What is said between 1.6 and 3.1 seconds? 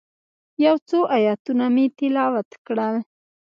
مې تلاوت کړل.